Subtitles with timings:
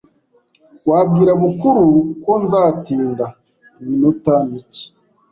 [0.89, 1.85] Wabwira Bukuru
[2.23, 3.25] ko nzatinda
[3.81, 4.83] iminota mike?